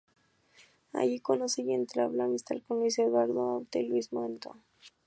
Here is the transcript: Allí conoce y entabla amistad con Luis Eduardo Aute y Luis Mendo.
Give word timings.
Allí 0.93 1.19
conoce 1.19 1.61
y 1.61 1.73
entabla 1.73 2.23
amistad 2.23 2.55
con 2.67 2.79
Luis 2.79 2.97
Eduardo 2.97 3.39
Aute 3.51 3.81
y 3.83 3.87
Luis 3.87 4.11
Mendo. 4.11 4.55